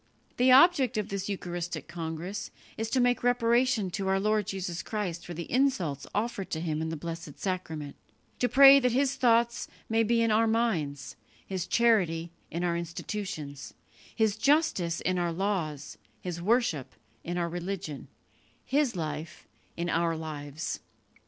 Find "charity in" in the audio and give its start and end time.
11.67-12.63